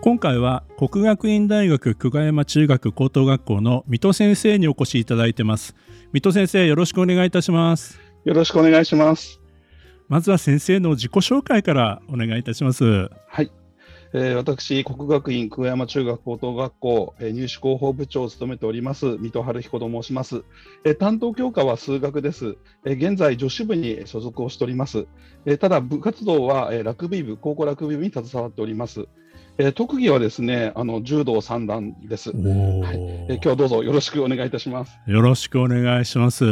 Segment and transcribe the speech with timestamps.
[0.00, 5.74] 今回は国学院大学久我山中学高等学校の水戸先生にお越しいただいてます。
[6.12, 7.98] 水戸先生よろしくお願いいたします。
[8.24, 9.40] よろしくお願いします。
[10.06, 13.10] まずは先生の自己紹介からお願いいたします。
[13.26, 13.50] はい、
[14.14, 20.44] えー、私国学院久我山中学高等学校、えー、入試広報部長を務めております水戸春彦と申します、
[20.84, 22.56] えー、担当教科は数学です、
[22.86, 25.06] えー、現在女子部に所属をしております、
[25.44, 29.08] えー、ただ部活動は、えー、ラグビー部高校ラグビー部に携わっております
[29.60, 34.96] えー、特技はですね、あの柔道三段です、はい、えー、今日はどうぞよろしくお願いいたします。
[35.08, 36.44] よろしくお願いします。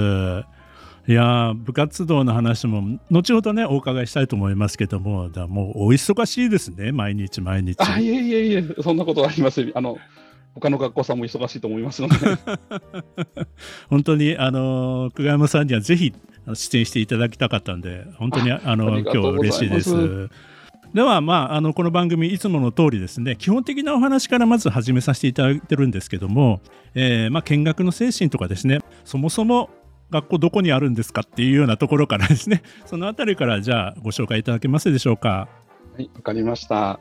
[1.08, 7.80] いや部活動の話も後ほどねお伺いしたいと思いますけども、だもうお忙しいですね、毎日毎日。
[7.80, 9.70] あいえいえいえ、そんなことはありません。
[9.72, 9.98] あの
[10.54, 12.14] 他の学校さんも忙しいと思いますので。
[13.88, 16.12] 本当にあの久我山さんにはぜひ
[16.54, 20.28] 出演していただきたかったんで、本当にあの今日嬉しいです。
[20.96, 26.62] では、まあ、あのこの番組いつもの通りですね基本的なお話からまず始めさせていただいてるんですけども、
[26.94, 29.68] えー、まあ、見学の精神とかですねそもそも
[30.08, 35.48] 学校どこにあるんですかっていうようなところからですね そのあたりからじゃあご紹介いただけますでしょうか。
[35.98, 36.98] はいわかりました。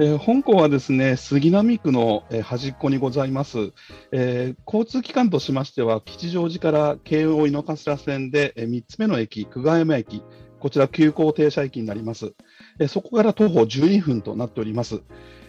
[0.00, 3.72] えー、本校はですね杉並区の、えー、端っこにございます、
[4.10, 10.22] えー、交通機関としましては吉祥寺から京王井の頭線で、え、3つ目の駅久我山駅
[10.62, 12.34] こちら急行停車駅になります。
[12.78, 15.02] えそこから徒歩12分となっております。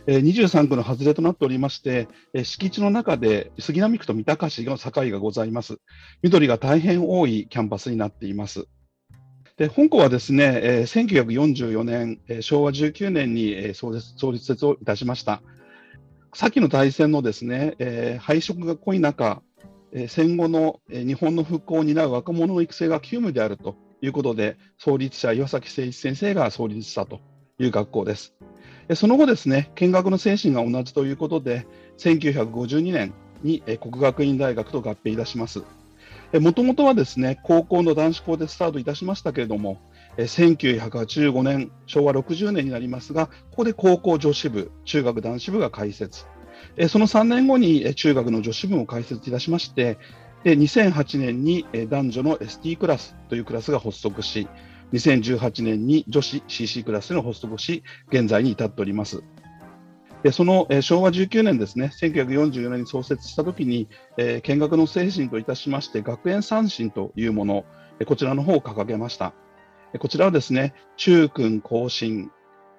[0.07, 5.77] え23区の外れとなっておりまして、え敷地の中で杉並区と三鷹市の境がございます。
[6.23, 8.65] 緑が大変多いキャンパスになっています。
[9.55, 15.43] で本校はですね、えー、1944年、えー、昭和19年に、えー、創設創設をいたしました。
[16.33, 19.43] 先の大戦のですね、えー、配色が濃い中、
[19.91, 27.21] えー、戦後の、えー、日本の復興を担う若者の育成が急務であるということで、創立者、岩崎誠一先生が創立したと
[27.57, 28.35] いう学校です。
[28.95, 31.65] その後ですね、見学の精神が同じということで、
[31.99, 35.63] 1952年に国学院大学と合併いたします。
[36.33, 39.79] もともとはですね、高校の男子校でスタートいたしましたけれども、
[40.17, 46.25] 1985年、昭和60年になりますが、ここで高校女子部、中学男子部が開設。
[46.89, 49.97] その3年後に中学の女子部も開設いたしまして、
[50.43, 54.47] で2008年に男女の ST クラスというクラスが発足し、
[54.91, 59.23] 2018年に女子 CC クラスの発足し、現在に至っております。
[60.21, 67.65] でその、え昭和19年ですね、1944年に創設したときに、えー、見学の精神といたしまして、学園三振というもの、
[67.99, 69.33] えこちらの方を掲げました。
[69.99, 72.31] こちらはですね、中君更新、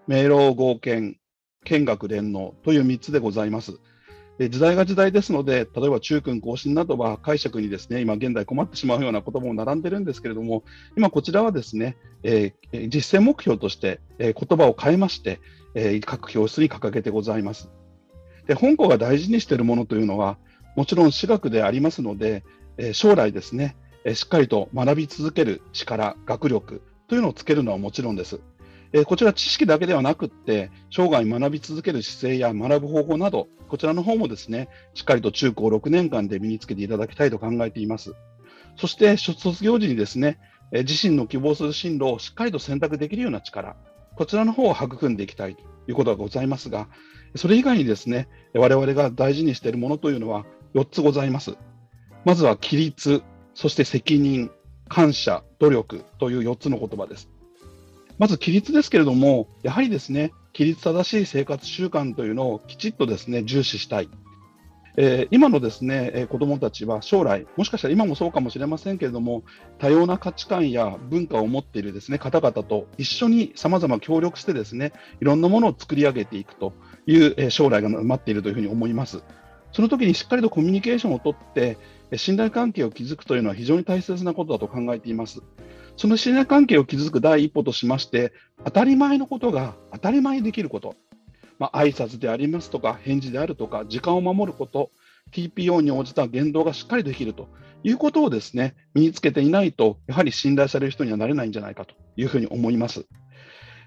[0.06, 1.18] 明朗合憲、
[1.64, 3.78] 見学連能という3つでございます。
[4.38, 10.64] 時代が時代ですので、例えば中君更新などは解釈にですね、今現在困ってしまうような言葉も並んでるんですけれども、
[10.96, 15.40] 今こちらはですね、えー、実践目標として、えー、言葉を変えまして、
[15.74, 17.70] えー、各教室に掲げてございます。
[18.48, 20.36] で、本校が大事にしているものというのは、
[20.76, 22.42] もちろん私学でありますので、
[22.76, 28.40] え将来ですね、えしっかりと学び続ける力、学力というのをつけるのはもちろんです。
[28.96, 38.14] えこちら知識だけではなくって、生涯学び続ける姿勢や学ぶ方法など、こちらの方もですね、しっかりと中高6年間で身につけていただきたいと考えています。
[38.76, 40.38] そして、卒業時にですね、
[40.70, 43.74] え自身の希望する進路をしっかりと選択できるような力、
[44.14, 46.86] こちらの方を育んでいきたいということがございますが、
[47.34, 51.56] それ以外にですね、我々が大事にしているものというのは4つございます。
[52.24, 54.52] まずは規律、そして責任、
[54.88, 57.28] 感謝、努力という4つの言葉です。
[58.18, 64.08] まず規律ですけれども、やはりですね、規律正しい生活習慣というのをきちっとですね、重視したい。
[64.96, 69.42] えー、今のですね、えー、子どもたちは将来、もしかしたら今もそうかもしれませんけれども、
[69.78, 76.72] 多様な価値観や文化を持っているですね方々と一緒にさまざま協力してですねいろんなものを作り上げていくと
[77.06, 79.24] いう、えー、将来が待っているというふうに思います。
[79.72, 81.78] その時にしっかりとコミュニケーションをとって、
[82.14, 85.42] 信頼関係を築くというのは非常に大切なことだと考えています。
[85.96, 88.32] その信頼関係を築く第一歩としまして、
[88.64, 90.96] 当たり前のことが当たり前にできること、
[91.58, 94.90] まあ、挨拶でありますとか、返事であるとか、時間を守ること、
[95.32, 97.48] TPO に応じた言動がしっかりできると
[97.82, 103.06] いうことをですね、身につけていないと、やはり信頼される人にはなれないんじゃないかというふうに思います。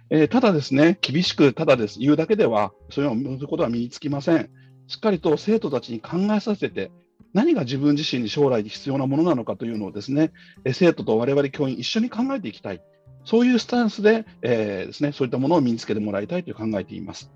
[0.10, 4.50] えー、ただですね、厳しくただです言うだけでは、そういうことは身につきません。
[4.88, 6.92] しっかりと生徒たちに考えさせて、
[7.38, 10.32] 何が自分自身に将来必要なものなのかというのをですね、
[10.74, 12.82] 生徒と我々教員一緒に考えていきたい。
[13.26, 17.30] そういうスタンスで、えー、ですね、そういったものを身につけてもらいたいと考えています。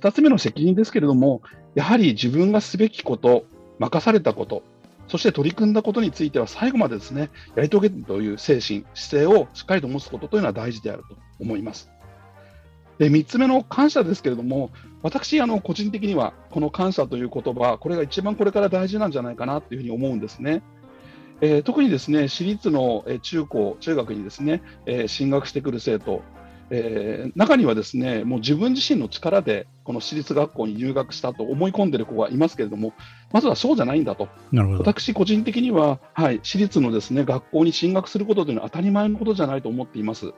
[0.00, 1.42] 2つ目の責任ですけれども、
[1.76, 3.44] やはり自分がすべきこと、
[3.78, 4.64] 任されたこと、
[5.06, 11.88] そして取り組んだことについては最後までですね、やり遂げるという精神、姿勢をしっかりと持つことというのは大事であると思います。
[12.98, 14.70] で3つ目の感謝ですけれども、
[15.02, 20.62] 私、あの個人的にはこの感謝という言葉、これが一番これから大事なんじゃないかなというふうに思うんですね。
[21.40, 26.22] えー、特にですね私立の中高、中学にですね、えー、進学してくる生徒、
[26.70, 32.94] えー、中にはですねもう自分自身の力でこの私立学校に入学したと思い込んでいる子がいますけれども、
[33.32, 34.28] まずはそうじゃないんだと、
[34.78, 40.32] 私個人的には、はい、私立のですね学校に進学することというのは当たり前のことじゃないと思っています。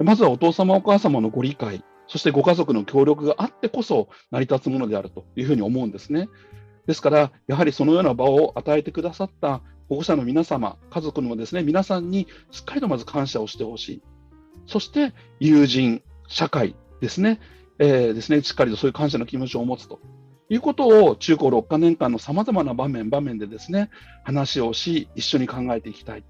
[0.00, 6.28] まずはお父様、お母様のご理解、そしてご家族の協力があってこそ成り立つものであるというふうに思うんですね。
[6.86, 14.02] ですから、やはりそのような場を与えてくださった保護者の皆様、家族にもですね、皆さんにしっかりとまず感謝をしてほしい。
[14.66, 17.40] そして、友人、社会ですね、
[17.78, 20.00] えー、ですね、しっかりとそういう感謝の気持ちを持つと
[20.48, 23.90] いうことを中高6カ年間のさまざまな場面、場面でですね、
[24.24, 26.24] 話をし、一緒に考えていきたい。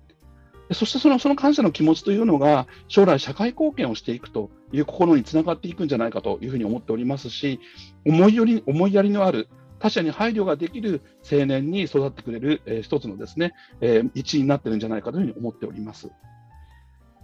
[0.72, 7.60] そしてそのその感謝の気持ちというのが、将来社会貢献をしていくという心につながっていくんじゃないかというふうに思っておりますし、
[8.04, 9.48] 思いより思いやりのある、
[9.78, 16.10] 他者に配慮ができる青年に育ってくれる、えー、一つのですね、えー、一員になってるんじゃないかというふうに思っております。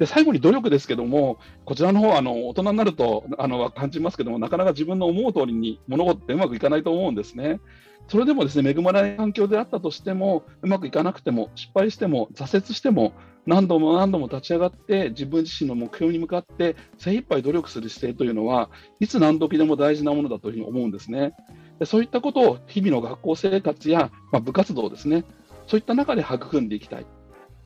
[0.02, 7.60] で最後に努力ですけども、こちらの方あの大人になるとあの感じますけども、なかなか自分の思う通りに物事ってうまくいかないと思うんですね。
[8.08, 13.12] それでもですね恵まれない環境であったとしても、うまくいかなくても、失敗しても、挫折しても、
[13.46, 21.32] 何度も何度も立ち上がって、自分自身の目標に向かって精一杯努力する姿勢というのは、いつ何時でも大事なものだというふうに思うんですね。
[21.78, 25.24] でそういったことを日々の学校生活や、まあ、部活動ですね、
[25.68, 27.06] そういった中で育んでいきたい。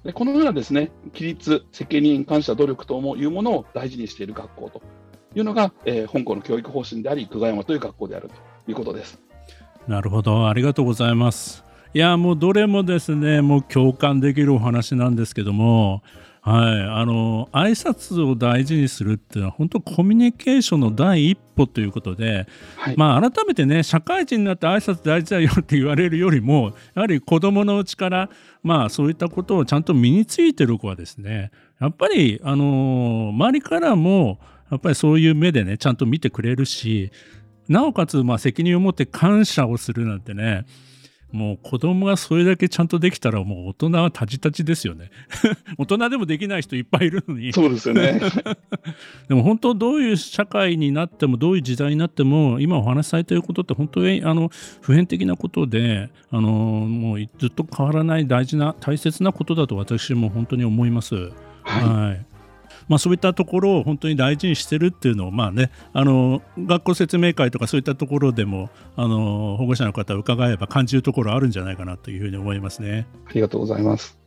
[0.06, 4.82] でこのようなですね、規律、責任、感謝、努力というものを大事にしている学校と
[5.34, 8.34] いうのが、えー、本校の教育方針であり、久我山という学校であると
[8.70, 9.20] いうことです。
[9.88, 11.64] なるほど、ありがとうございます。
[11.92, 16.02] いや、もうどれもですね、もう共感できるお話なんですけども、
[16.46, 22.46] はい、あの挨拶を大事にするっていうのは本当コミュニケーションの第一歩ということで、
[22.76, 28.30] はい、まあ、改めてね社会人になって挨拶大事だよって言われるよりもやはり子どものうちから、
[28.62, 31.50] まあ、そういったことをちゃんと身についてる子はですね
[31.80, 34.38] やっぱり、あの周りからも
[34.70, 37.10] やっぱりそういう目でねちゃんと見てくれるし
[37.68, 40.64] なおかつまあ責任を持って感謝をするなんてね
[41.32, 45.10] もう子供がそれだけちゃんとできたらもう大人はタジタジですよね。
[45.76, 47.52] 大人でもできない人いっぱいいるのに。
[47.52, 48.20] そうですよね。
[49.28, 54.50] でも本当どういう社会になってもどういう時代になっても今お話しされていることって本当にあの
[54.80, 61.14] 普遍的なことであのもうずっと変わらない大事な大切なことだと私も本当に思います。
[61.14, 61.30] は
[61.80, 62.35] い、はい
[62.88, 73.06] まあ、そういったところを本当に大事にしてるっていうのを、まあね、あの学校説明会とかそういったところでもあの保護者の方伺えば感じるところあるんじゃないかなというふうに思いますね。
[73.26, 74.18] ありがとうございます。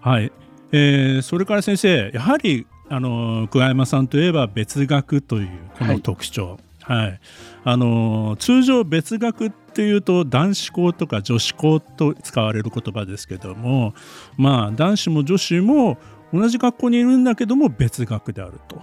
[0.00, 0.32] はい、
[0.72, 7.20] えー、それから先生やはりあの桑山さんといえば別学というこの特徴、はい、はい、
[7.64, 13.94] あの通常別学っていうと男子校とか女子校と使われる言葉ですけども
[14.36, 15.98] まあ男子も女子も
[16.32, 18.80] 同じ学校にいるんだけども別学であると。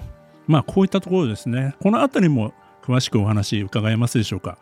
[0.47, 1.75] まあこういったところですね。
[1.81, 4.57] このあたりも詳しくお話伺えますでしょうか？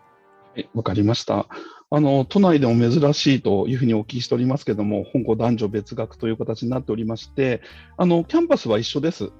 [0.73, 1.47] わかりました。
[1.91, 7.61] あの都内でも珍しいというふうにお聞きしておりますけれども、本校男女別学という形になっておりまして、
[7.97, 9.31] あのキャンパスは一緒です。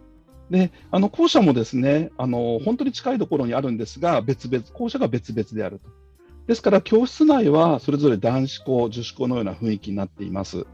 [0.52, 5.90] で、あの校舎もですね、あの本当に近いところにあるんですが、別々、校舎が別々であると。
[6.46, 10.68] ですから、教室内はそれぞれ男子校、女子校のような雰囲気になっています。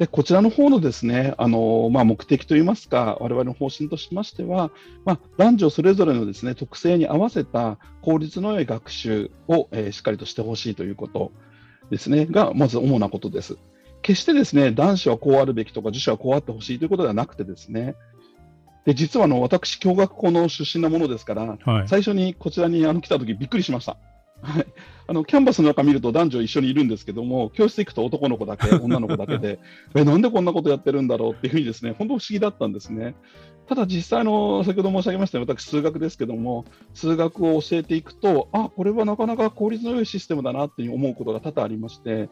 [0.00, 4.70] でこちらの方のですねあの、まあ、目的といいますか、我々の方針としましては、
[5.04, 11.32] まあ、男女それぞれのですね特性に合わせた効率の良い学習を、えー、しっかりとしてほしいということ
[11.90, 13.58] ですねが、まず主なことです。
[14.00, 17.94] 決してですね男子はこうあるべきとか女子はこうあってほしいということではなくてですね
[18.86, 23.98] で実はあの私、共学校の出身なものですから、はい、最初にこちらにあの来たときびっくりしました。
[24.42, 24.66] はい、
[25.06, 29.58] あのキャンバスの中見ると男女一緒にいるんですけども、教室行くと男の子だけ、 女の子だけで、
[29.94, 33.14] えなんでこんなことやってるんだろうっていうふうにですね、本当不思議だったんですね。
[33.66, 42.30] ただ実際の、先ほど申し上げましたよ私、数学ですけども、数学を教えていくと、あこれはなかなか効率の良いシステムだなって思うことが多々ありまして、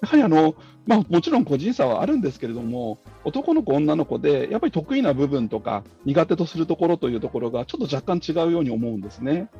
[0.00, 0.54] やはりあの、
[0.86, 9.50] まあ、もちろん個人差はあるんですけれども、男の子、女の子で、やっぱり得意な部分とか、苦手とするところというところが、ちょっと若干違うように思うんですね。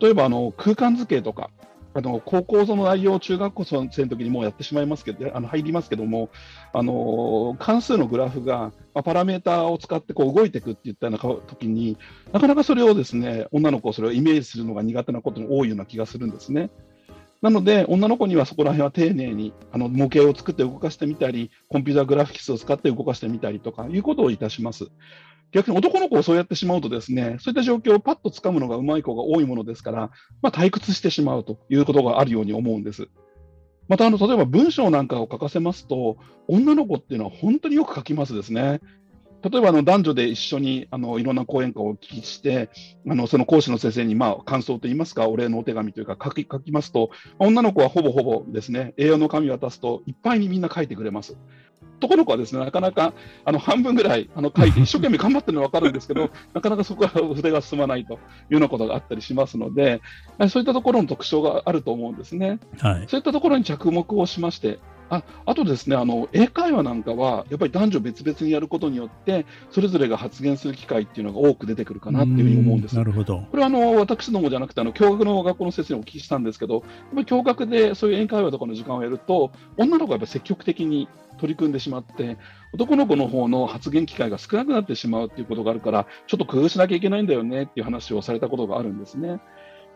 [0.00, 1.50] 例えばあの空間図形とか、
[1.96, 6.28] あの高校の内容、中学校生の時にもうやってしまいますけど、あの入りますけども、
[6.72, 11.96] あの関数のグラフが、まあ、パラメーターを使ってこう動いていくっていったような時に
[12.32, 16.70] なかなかそれをですね女の子それをイメージするのが苦手なことが多いような気がするんですね。
[17.44, 24.86] なので、女の子にはそこら辺は丁寧にあの模型を作って動かしてみたり、コンピューターグラフィックスを使って動かしてみたりとかいうことをいたします。
[25.52, 30.10] 逆に男の子をそうやってしまうとですね、そういった状況をパッとつかむのがうまい子が多いものですから、
[30.40, 33.08] まあ、退屈してしまうということがあるように思うんです。
[33.88, 36.16] またあの、例えば文章なんかを書かせますと、
[36.48, 38.80] 女の子っていうのは本当によく書きますですね。
[39.44, 42.70] 例えばあの男女で一緒にあのいろんな講演会をお聞きして、
[43.06, 51.36] あのその講師の先生にまあ感想といいますか、お礼のお手紙というか書き書きますと、女の子はほぼほぼですね、栄養の紙を渡すと、いっぱいにみんな書いてくれます。
[51.98, 60.00] 男の子はですねなかなかあの半分ぐらいあの書いて、 一生懸命頑張ってるのは分かるんですけど、なかなかそこは筆が進まないというようなことがあったりしますので、
[60.48, 62.58] そういったところの特徴があると思うんですね。
[62.78, 64.78] はい、そういったところに着目をしまして、
[65.10, 72.96] ああとですねあの、英会話なんかは、やっぱり男女別々にやることによって、それぞれが発言する機会っていうのが多く出てくるかなっていうふうに思うんです。
[72.96, 76.82] なるほどこれはあの私どもじゃなくて、あの教学の学校の先生にお聞きしたんですけど、やっ
[77.14, 81.08] ぱり教学でそういう英会話とかの時間をやると、女の子がやっぱ積極的に
[81.38, 82.38] 取り組んでしまって、
[82.72, 89.40] 男の子の方の発言機会が少なくなってしまうっていうことがあるから、ちょっと工夫しなきゃいけないんだよねっていう話をされたことがあるんですね。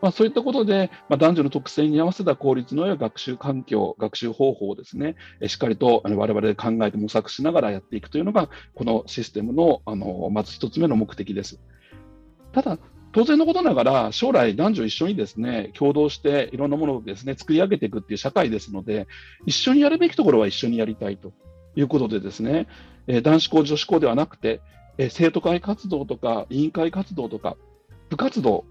[0.01, 5.15] まあ、そういったことで、まあ、男女の特性に合わせた効率の良い学習環境、学習方法をですね、
[5.47, 11.59] しっかりと我々で考えて模索しながらやっていくというのが、このシステムのあのまず一つ目の目的です。
[12.53, 12.77] ただ、
[13.11, 19.07] 当然のことながら、将来男女一緒にですね、共同していろんなものをですね、作り上げていくっていう社会ですので、
[19.45, 21.33] 一緒にやるべきところは一緒にやりたいと
[21.75, 22.67] いうことでですね、
[23.23, 24.61] 男子校、女子校ではなくて、
[25.09, 27.57] 生徒会活動とか委員会活動とか、
[28.09, 28.65] 部活動、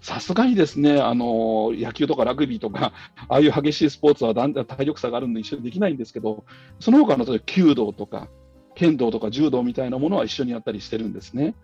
[0.00, 2.92] さすがにですねあの野球とかラグビーとか、
[3.28, 6.44] ああいう激しいスポーツはだんだん体力差があるので一緒にできないんですけど、
[6.80, 8.28] その他の例えば弓道とか
[8.74, 11.54] 剣道とか柔道みたいなものは一緒にやったりしてるんですね。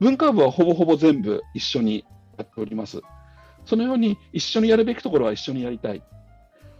[0.00, 2.04] 文化部はほぼほぼ全部一緒に
[2.36, 3.00] やっております。
[3.64, 6.02] そのように一緒にやるべきところは一緒にやりたい。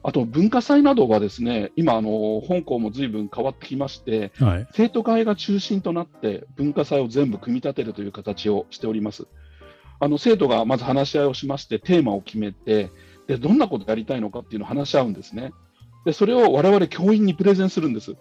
[0.04, 9.26] あと文化祭などはですね今あの、本校も随分変わってきまして、はい、生徒会が中心となって文化祭を全部組み立てるという形をしております。
[10.00, 12.90] あの生徒がまず話し合いをしまして、テーマを決めて、
[13.26, 15.52] でどんなことやりたいのかっていうのを話し合うんですね。
[16.04, 18.16] でそれを我々教員にプレゼンするんです。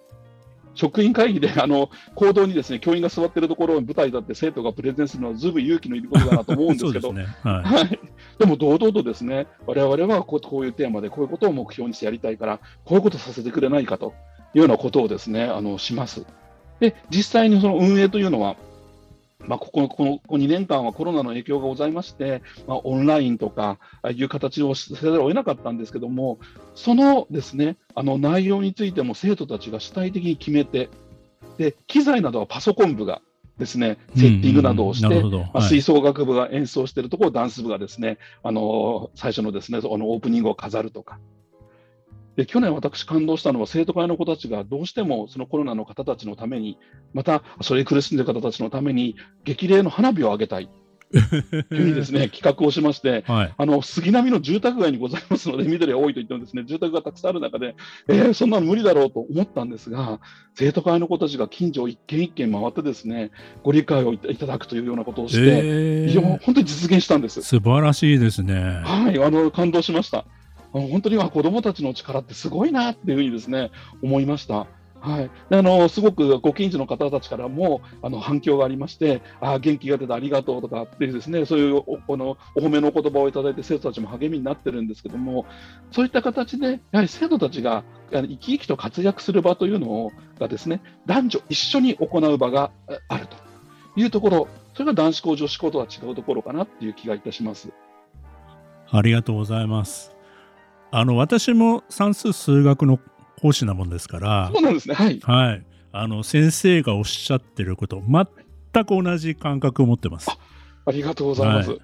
[0.77, 7.99] 職員会議であの行動にですね教員が座っているところを舞台だって生徒がプレゼンするのはずいぶん勇気のいることだなと思うんですけどで、ねはいはい、
[8.37, 14.13] でも堂々とですね我々はこうこういうテーマでこういうことを目標にしてやりたいからこういうことさせてくれないかと
[14.53, 16.25] いうようなことをですねあのします。
[16.79, 18.55] で実際にその運営というのは
[19.47, 23.79] まあ、ここのこの2年間はコロナの影響がございまして、まあ、オンラインとか
[24.13, 26.39] いう形をせざるを得なかったんですけども、
[26.75, 30.89] そのですねあの内容についても生徒たちが主体的に決めて、
[31.57, 33.21] で機材などはパソコン部が
[33.57, 41.17] ですね、セッティングなどをして、まあ、吹奏楽部が演奏しているところをダンス部がですね、あの最初のですね、そのオープニングを飾るとか、
[42.37, 46.77] で去年、私感動したのは生徒会の子たちがどうしてもそのコロナの方たちのために、
[47.13, 50.69] またそれに苦しんでいる方たちのために、激励の花火を上げたい。
[51.09, 57.75] というふうにですね企画をしまして、はい、あの杉並の住宅街にございますので、緑が多いと言ってもですね住宅がたくさんある中で、
[58.09, 60.19] えー、そんなの無理だろうと思ったんですが、
[60.53, 63.31] 生徒会の子たちが近所を一軒一軒回ってですね
[63.63, 67.41] ご理解をいただくというようなことをして、えー、本当に実現したんです。
[67.41, 68.81] 素晴らしいですね。
[68.83, 70.25] はい、あの感動しました。
[70.81, 74.67] 本当には子どもたちの力ってすごいなっていうふうにですね思いました。
[74.99, 85.45] はい、であのすごくご近所の方たちからもあの反響がありまして、あ元気が出た、ありがとうとかっていうですねそういうおこのお褒めの言葉をいただいて生徒たちも励みになってるんですけども、
[85.91, 92.71] そういった形でやはり生徒たちが生き生きと活躍する場というのがですね男女一緒に行う場が
[93.07, 93.37] あると
[93.95, 97.69] いうところ、それが男子校、女子校とは違うところかなっていう気がいたします。
[98.89, 100.16] ありがとうございます。
[100.91, 102.99] あの私も算数数学の
[103.41, 104.95] 講師なもんですからそうなんですね。
[104.95, 110.29] はい、はい、あの先生がおっしゃってること全く同じ感覚を持ってます。
[110.85, 111.79] ありがとうございます、はい、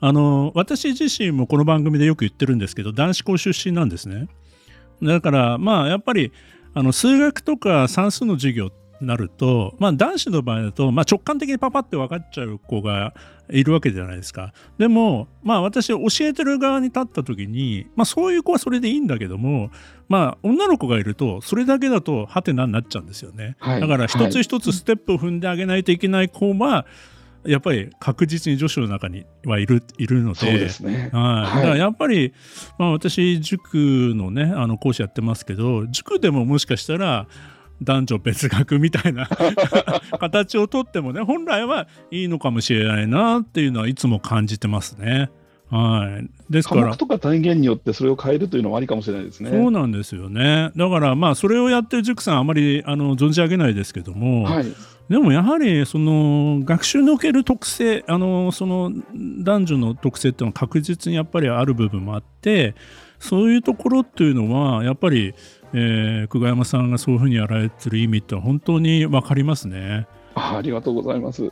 [0.00, 4.28] あの私自身もこの番組でよく言ってるんですけど男子校出身なんですね。
[5.02, 6.32] だからまあやっぱり
[6.74, 8.70] あの数学とか算数の授業っ
[9.02, 13.14] なると、まあ、男子の場合だと、まあ、直感的にパパって分かっちゃう子が
[13.50, 14.52] いるわけじゃないですか。
[14.78, 19.70] でも、まあ、私教えてる側に立った時に、まあ、そういう子はそれでいいんだけども、
[20.08, 23.56] まあ、女の子がいるとそれだけだとハテナになっちゃうんですよね。
[23.58, 26.86] はい、だから一つ一つステップを踏んであげないといけない子は、
[27.44, 31.10] やっぱり確実に女子の中にはいるいるので、そうですね。
[31.12, 31.56] はい。
[31.56, 32.32] だからやっぱり、
[32.78, 37.26] まあ私、塾のね、あの講師やってますけど、塾でももしかしたら、
[37.82, 39.28] 男女別学みたいな
[40.18, 45.30] 形をとってもね、本来はいいのかもしれないなっていうのはいつも感じてますね。
[45.70, 46.52] はい。
[46.52, 46.82] ですから。
[46.82, 49.50] 科目とか単元によってそれを変えるというのはありかもしれないですね。
[49.50, 50.70] そうなんですよね。
[50.76, 54.66] だからまあそれをやってる塾さんあまりあの存じ上げないですけども、はい、
[55.08, 62.74] でもやはりその学習における特性、あのその男女の特性っていうのは確実にやっぱりある部分もあって、
[63.18, 65.34] そういうところっていうのはやっぱり、
[65.74, 70.06] えー、久我山さんがそういうふうにやられてる意味って本当に分かりますね。
[70.34, 71.50] ありがとうございます。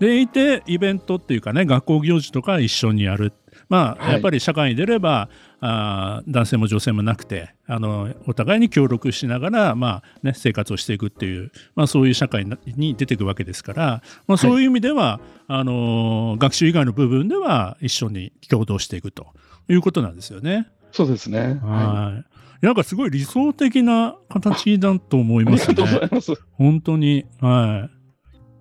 [0.00, 3.32] でいてイベントっていうかね学校行事とか一緒にやる
[3.68, 5.28] まあ、やっぱり社会に出れば
[5.60, 19.28] あ男性も女性もなくてあのお互いに協力しながら、まあね、生活をしていくっていう、まあ、そういう社会に出ていくわけですから、まあ、そういう意味では、はい、あの学習以外の部分では一緒に共同していくと
[19.68, 20.68] いうことなんですよね。
[20.92, 21.58] そうですね。
[21.62, 22.33] はい。
[22.64, 25.74] なんかすごい理想的な形だと思いますね。
[25.78, 26.32] ありがとうございます。
[26.52, 27.26] 本当に。
[27.40, 27.90] は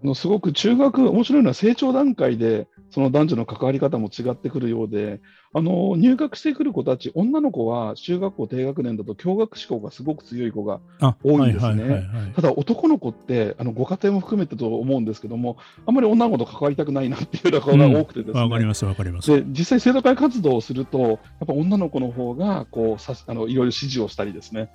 [0.04, 0.06] い。
[0.06, 5.20] のすごく中学、面白いのは成長段階で、その男女の関わり方も違ってくるようで、
[5.52, 10.80] あの入学してくる子たち、女の子は中学校低学年だと共学志向がすごく強い子が
[11.24, 12.08] 多いんですね。
[12.36, 15.58] ただ、男の子ってあのご家庭も含めてと思うんですけども、
[15.88, 19.32] あんまり女の子と関わりたくないなっていう子が多くてですね、わ、うん、かります、わかります。
[19.32, 24.70] で実際、生徒会活動をすると、やっぱ女の子の方がこうさあのいろいろ指示をしたりですね、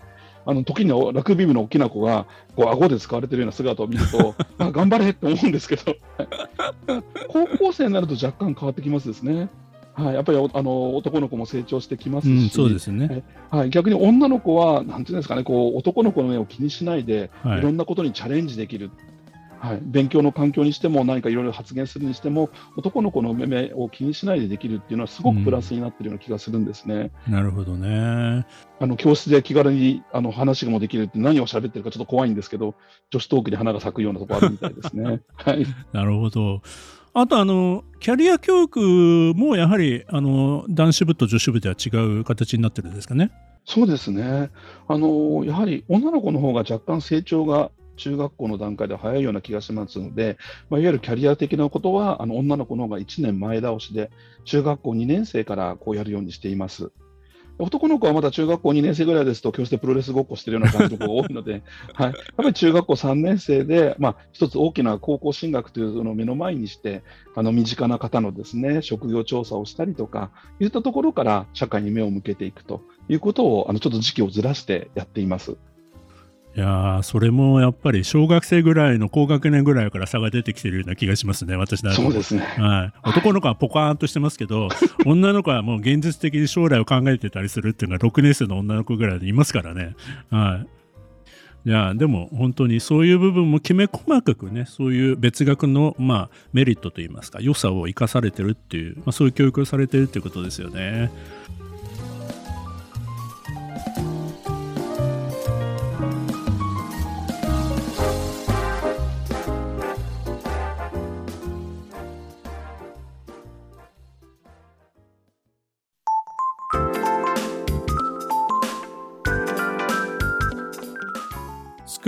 [0.48, 2.26] あの時にラグビー部の大きな子が
[2.56, 5.94] こう顎で使われてるような姿を見ると あ頑張れって思うんですけど。
[7.28, 9.50] 高校生になると若干変わってきますですね。
[9.92, 18.92] はい、やっぱりあの男の子も成長してきますし、うん、そうですね、はい、逆に女の子は、なんていうんですかね、こう男の子の目を気にしないで、はい、いろんなことにチャレンジできる、
[19.60, 27.10] はい、勉強の環境にしても何かいろいろ発言するにしても男の子の目を気にしないでできるっていうのはすごくプラスになっているような気がするんですね。
[27.26, 28.46] うん、なるほどね
[28.80, 32.74] あの教室で気軽にあの話がもできるって何を喋ってるかちょっと怖いんですけど
[33.10, 35.20] 女子トークで花が咲くようなところあるみたいですね。
[35.34, 36.62] はい、なるほど
[37.14, 41.88] あとあのキャリア教育もやはりあの男子部と女子部では違
[42.20, 43.32] う形になってるんですかね？
[43.64, 44.50] そうですね
[44.86, 50.38] あのやはり女の子の方が若干成長が中学校の段階では早いような気がしますので、
[50.70, 54.10] まあ、いわゆるキャリア的なことはあの女の子の方が1年前倒しで
[54.44, 56.90] 中学校2年生からこうやるようにしています。
[57.60, 67.02] 男の子はまだ中学校2年生ぐらいですと、教室でプロレスごっこしてるような感じの子が多いので、 はい、やっぱり中学校3年生で、まあ、一つ大きな高校進学というのを目の前にして、
[67.34, 70.30] あの身近な方のですね職業調査をしたりとか、
[70.60, 75.56] いったところから社会に目を向けていくということを、あのちょっと時期をずらしてやっています。
[76.58, 84.68] いやそれもやっぱり小学生ぐらいの高学年ぐらいから差が出てきてるような気がしますね、私なそうですね、はい、男の子はポカーンとしてますけど、
[85.06, 89.94] 女の子はもう現実的に将来を考えてたりするっていうのが6年生の女の子ぐらいでいますからね。
[90.30, 90.66] はい
[91.66, 101.10] いやでも本当にそういう部分もきめ細かくねそういう別学の、まあ、メリットといいますか良さを生かされてるっていう、まあ、そういう教育をされてるっていうことですよね。